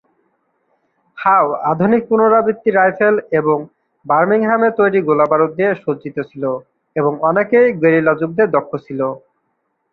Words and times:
হাও 1.17 1.47
আধুনিক 1.71 2.01
পুনরাবৃত্ত 2.09 2.65
রাইফেল 2.71 3.15
এবং 3.39 3.57
বার্মিংহামে 4.05 4.69
তৈরি 4.79 4.99
গোলাবারুদ 5.07 5.51
দিয়ে 5.57 5.71
সজ্জিত 5.83 6.17
ছিল 6.29 6.43
এবং 6.95 7.13
অনেকেই 7.29 7.67
গেরিলা 7.81 8.13
যুদ্ধে 8.21 8.43
দক্ষ 8.55 8.71
ছিল। 8.85 8.99